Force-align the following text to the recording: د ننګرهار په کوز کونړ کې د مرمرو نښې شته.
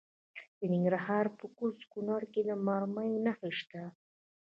د 0.57 0.59
ننګرهار 0.73 1.25
په 1.37 1.45
کوز 1.57 1.77
کونړ 1.91 2.21
کې 2.31 2.41
د 2.47 2.49
مرمرو 2.67 3.23
نښې 3.25 3.51
شته. 3.59 3.83